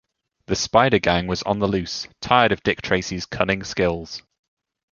[0.47, 4.23] The Spider Gang was on the loose, tired of Dick Tracy's cunning skills.